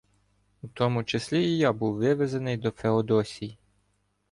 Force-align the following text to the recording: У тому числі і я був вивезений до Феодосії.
У 0.61 0.67
тому 0.67 1.03
числі 1.03 1.43
і 1.47 1.57
я 1.57 1.73
був 1.73 1.95
вивезений 1.95 2.57
до 2.57 2.71
Феодосії. 2.71 3.57